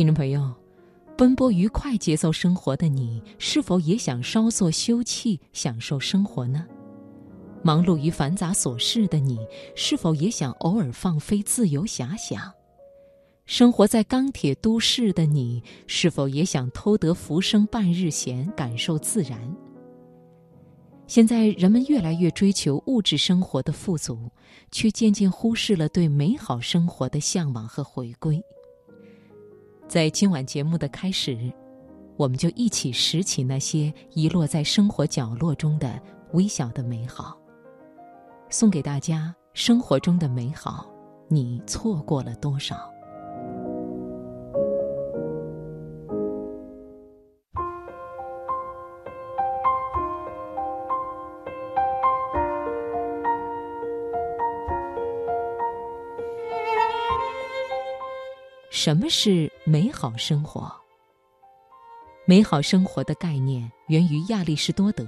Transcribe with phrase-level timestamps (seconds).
[0.00, 0.50] 听众朋友，
[1.14, 6.66] 奔波于快节奏生活的你，是否也想稍作休憩，享受生活呢？
[7.62, 9.38] 忙碌于繁杂琐事的你，
[9.76, 12.50] 是否也想偶尔放飞自由遐想？
[13.44, 19.38] 生活在钢铁都市的你，是否也想偷得浮生半日闲，感受自然？
[21.06, 24.30] 现在人们越来越追求物质生活的富足，
[24.72, 28.42] 却渐渐忽视了对美好生活的向往和回归。
[29.90, 31.52] 在今晚节目的开始，
[32.16, 36.00] 我们就一起拾起那些遗落在生活角落中的
[36.32, 37.36] 微小的美好，
[38.50, 39.34] 送给大家。
[39.52, 40.86] 生活中的美好，
[41.26, 42.88] 你错过了多少？
[58.82, 60.72] 什么是美好生活？
[62.24, 65.06] 美好生活的概念源于亚里士多德，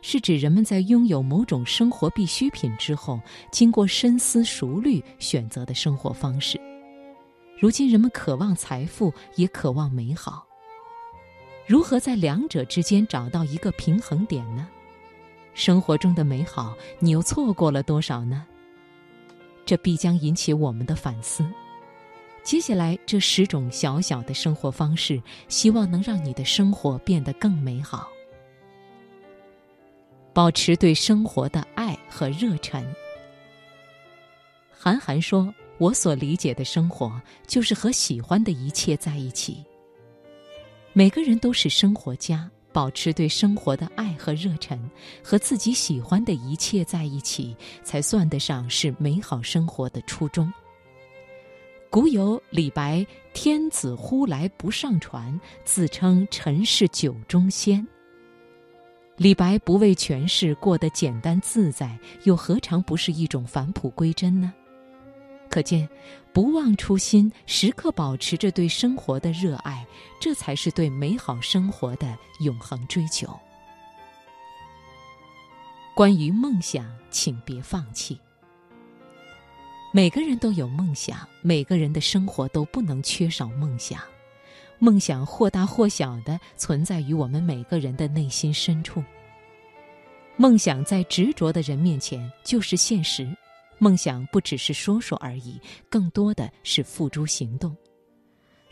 [0.00, 3.20] 是指人们在拥有某种生活必需品之后，
[3.52, 6.60] 经过深思熟虑选择的生活方式。
[7.60, 10.44] 如今人们渴望财富，也渴望美好。
[11.64, 14.68] 如何在两者之间找到一个平衡点呢？
[15.54, 18.44] 生活中的美好，你又错过了多少呢？
[19.64, 21.48] 这必将引起我们的反思。
[22.42, 28.08] 接下来这十种小小的生活方式，希望能让你的生活变得更美好。
[30.32, 32.84] 保持对生活的爱和热忱。
[34.72, 39.62] 韩寒说：“我所理解的生活，就是和喜欢的一切在一起。
[40.92, 44.80] 每个人都是生活家，保持对生活的爱和热忱，
[45.22, 50.52] 和自己喜欢的一切在一起，才算得上是美好生活的初衷。”
[51.92, 57.86] 古有李白“天子呼来不上船，自称臣是酒中仙”。
[59.18, 64.54] 李白不为权势，过得简单自在，又何尝不是一种返璞归真呢？
[65.50, 65.86] 可见，
[66.32, 69.86] 不忘初心，时刻保持着对生活的热爱，
[70.18, 73.38] 这才是对美好生活的永恒追求。
[75.94, 78.18] 关于梦想，请别放弃。
[79.94, 84.00] 每个人都有梦想，每个人的生活都不能缺少梦想。
[84.78, 89.04] 梦想或大或小的存在于我们每个人的内心深处。
[90.34, 93.36] 梦想在执着的人面前就是现实，
[93.76, 95.60] 梦想不只是说说而已，
[95.90, 97.76] 更多的是付诸行动。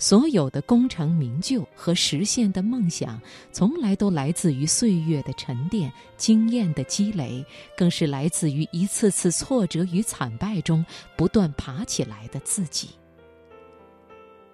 [0.01, 3.21] 所有的功成名就和实现的梦想，
[3.53, 7.45] 从来都来自于岁月的沉淀、经验的积累，
[7.77, 10.83] 更是来自于一次次挫折与惨败中
[11.19, 12.89] 不断爬起来的自己。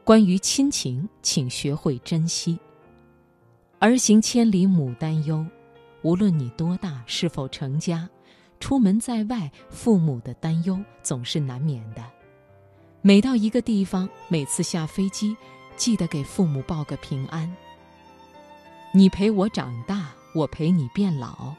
[0.03, 2.59] 关于亲情，请学会珍惜。
[3.79, 5.47] 儿行千里母担忧，
[6.03, 8.09] 无论你多大，是否成家，
[8.59, 12.03] 出门在外，父母的担忧总是难免的。
[13.07, 15.37] 每到一个地方，每次下飞机，
[15.77, 17.49] 记得给父母报个平安。
[18.93, 21.55] 你陪我长大，我陪你变老，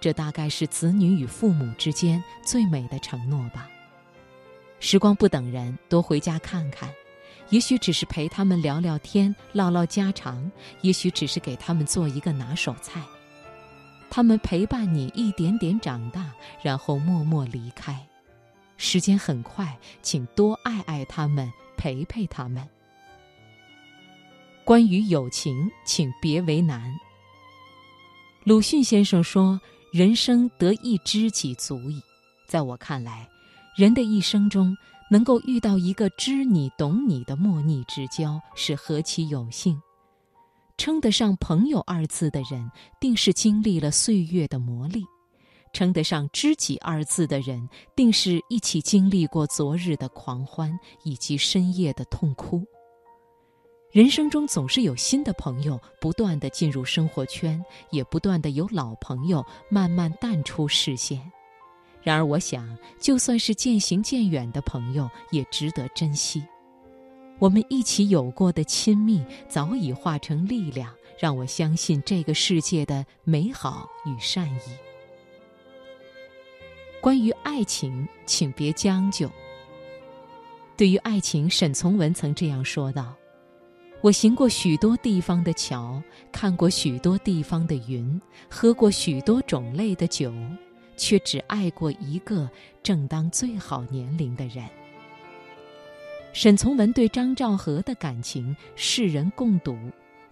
[0.00, 3.68] 这大概是子女与父母之间最美的承诺吧。
[4.78, 6.88] 时光不等人，多回家看看，
[7.48, 10.52] 也许只是陪他们聊聊天、唠唠家常，
[10.82, 13.02] 也许只是给他们做一个拿手菜。
[14.08, 16.30] 他们陪伴你一点点长大，
[16.62, 18.06] 然后默默离开。
[18.82, 22.68] 时间很快，请多爱爱他们，陪陪他们。
[24.64, 26.92] 关于友情，请别为难。
[28.42, 29.60] 鲁迅先生说
[29.94, 32.02] ：“人生得一知己足矣。”
[32.44, 33.28] 在我看来，
[33.76, 34.76] 人的一生中
[35.08, 39.80] 能够遇到一个知你懂你的莫逆之交，是何其有幸！
[40.76, 45.04] 称得上朋友二字的人，定是经历了岁月的磨砺。
[45.72, 52.62] 称得上知己二字的人，定是一起经历过昨日的狂欢以及深夜的痛哭。
[53.90, 61.20] 人生中总是有新的朋友不断的进入生活圈，也不断的有老朋友慢慢淡出视线。
[62.02, 66.42] 然而，我想，就算是渐行渐远的朋友，也值得珍惜。
[67.38, 74.91] 我们一起有过的亲密，早已化成力量，让我相信这个世界的美好与善意。
[77.02, 79.28] 关于爱情，请别将就。
[80.76, 83.12] 对于爱情，沈从文曾这样说道
[84.00, 86.00] ：“我行过许多地方的桥，
[86.30, 90.32] 看过许多地方的云，喝过许多种类的酒，
[90.96, 92.48] 却只爱过一个
[92.84, 94.64] 正当最好年龄的人。”
[96.32, 99.76] 沈从文对张兆和的感情，世人共睹，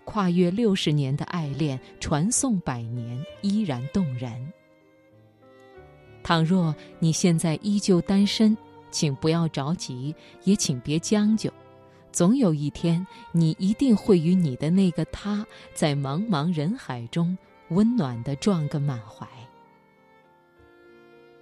[0.05, 4.53] 跨越六十年的爱恋，传颂百年，依然动人。
[6.23, 8.57] 倘若你现在依旧单身，
[8.91, 10.15] 请不要着急，
[10.45, 11.51] 也请别将就，
[12.13, 15.45] 总有一天，你一定会与你的那个他，
[15.75, 17.37] 在茫茫人海中
[17.71, 19.27] 温暖的撞个满怀。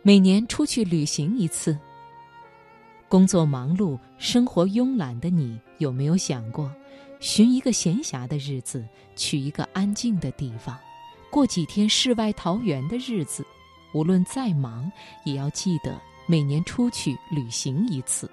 [0.03, 1.79] 每年出去旅行一次。
[3.09, 6.71] 工作忙碌、生活慵懒的你，有没有想过，
[7.21, 8.87] 寻一个闲暇的日子，
[9.17, 10.79] 去一个安静的地方，
[11.31, 13.45] 过几天世外桃源的日子？
[13.93, 14.91] 无论再忙，
[15.25, 18.31] 也要记得每年出去旅行一次，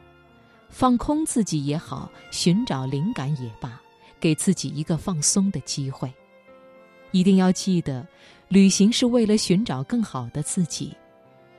[0.69, 3.79] 放空自己也好，寻找灵感也罢，
[4.19, 6.13] 给自己一个放松的机会。
[7.11, 8.05] 一定要记得，
[8.49, 10.93] 旅行是为了寻找更好的自己。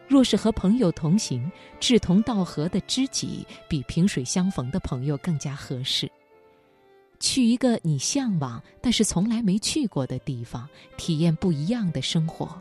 [0.06, 1.50] 若是和朋友同行，
[1.80, 6.08] 志同道合的知己比萍水相逢的朋友更加合适。
[7.18, 10.68] 去一个你向往但是从来没去过的地方，
[10.98, 12.60] 体验不一样的生活。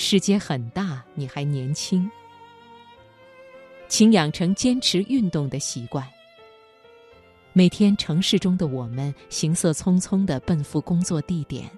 [0.00, 2.08] 世界很大，你还年轻，
[3.88, 6.06] 请养成坚持运动的习惯。
[7.52, 11.68] 每天城市中的我们行色匆匆地奔赴工作地点。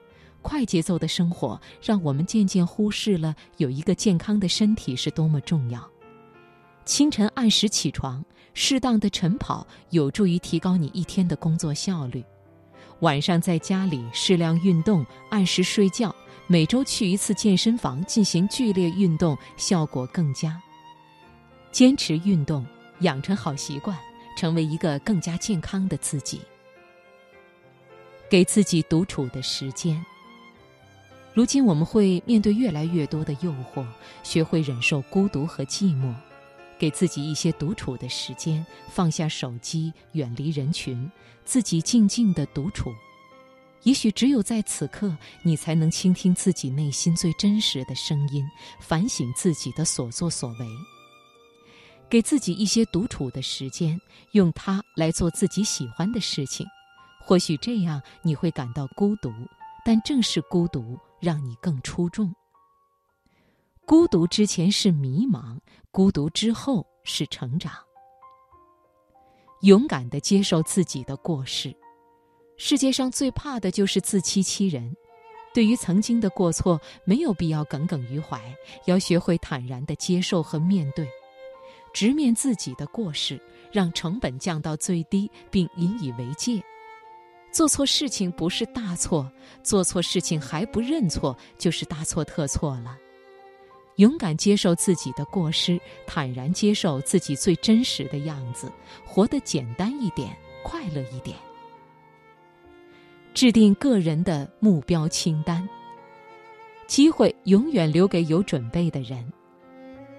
[0.43, 5.83] 快节奏的生活让我们渐渐忽视了有一个健康的身体是多么重要。
[6.85, 8.23] 清晨按时起床，
[8.53, 12.23] 适当的晨跑有助于提高你一天的工作效率。
[13.01, 16.15] 晚上在家里适量运动，按时睡觉，
[16.51, 20.61] 每周去一次健身房进行剧烈运动，效果更佳。
[21.71, 22.67] 坚持运动，
[23.03, 23.97] 养成好习惯，
[24.37, 26.41] 成为一个更加健康的自己。
[28.29, 30.05] 给自己独处的时间。
[31.35, 33.87] 如今我们会面对越来越多的诱惑，
[34.25, 36.13] 学会忍受孤独和寂寞，
[36.81, 41.09] 给自己一些独处的时间，放下手机，远离人群，
[41.45, 42.93] 自己静静的独处。
[43.83, 48.45] 也许只有在此刻，你才能倾听自己内心最真实的声音，
[48.81, 50.67] 反省自己的所作所为。
[52.09, 54.01] 给自己一些独处的时间，
[54.33, 56.67] 用它来做自己喜欢的事情，
[57.21, 59.33] 或许这样你会感到孤独，
[59.85, 60.99] 但正是孤独。
[61.21, 62.35] 让你更出众。
[63.85, 65.59] 孤独之前是迷茫，
[65.91, 67.75] 孤独之后是成长。
[69.61, 71.77] 勇敢的接受自己的过失。
[72.63, 74.95] 世界上最怕的就是自欺欺人。
[75.55, 78.39] 对于曾经的过错，没有必要耿耿于怀，
[78.85, 81.09] 要学会坦然的接受和面对，
[81.91, 83.41] 直面自己的过失，
[83.73, 86.63] 让成本降到最低，并引以为戒。
[87.51, 89.33] 做错事情不是大错，
[89.63, 92.95] 做错事情还不认错，就是大错特错了。
[93.97, 98.71] 勇敢接受自己的过失，坦然接受自己最真实的样子，
[99.07, 101.35] 活得简单一点，快乐一点。
[103.33, 105.67] 制定个人的目标清单。
[106.87, 109.25] 机会永远留给有准备的人。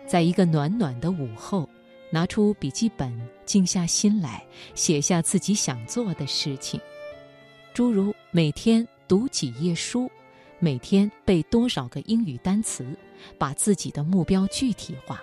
[0.08, 1.68] 在一个暖暖的午后，
[2.10, 3.14] 拿出笔记本，
[3.46, 4.44] 静下心来，
[4.74, 6.80] 写下自己想做的事情。
[7.74, 10.10] 诸如每天读几页书，
[10.60, 12.86] 每天背多少个英语单词，
[13.38, 15.22] 把自己的目标具体化，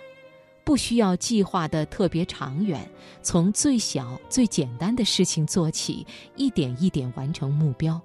[0.69, 2.87] 不需要计划的特别长远，
[3.23, 6.07] 从最小最简单的事情做起，
[6.37, 7.99] 一点一点完成目标。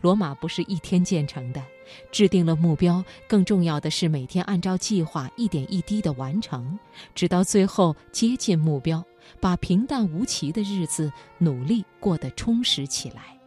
[0.00, 1.62] 罗马不是一天建成的，
[2.10, 6.78] 制定了目标，更重要的是每天按照计划一点一滴的完成，
[7.14, 9.04] 直到最后接近目标，
[9.38, 13.38] 把平淡无奇的日子努力过得充实起来。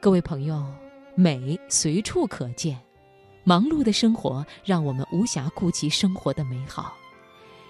[0.00, 0.66] 各位朋友，
[1.14, 2.76] 美随处可见，
[3.44, 6.92] 忙碌的生活让我们无暇顾及生活的美好。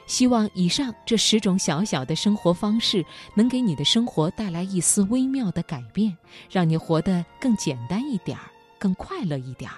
[0.07, 6.17] 希望以上这十种小小的生活方式，能给你的生活带来一丝微妙的改变，
[6.51, 8.45] 让你活得更简单一点儿，
[8.79, 9.77] 更快乐一点儿。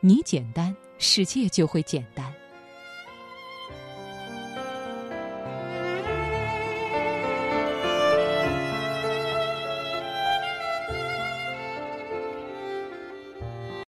[0.00, 2.32] 你简单，世界就会简单。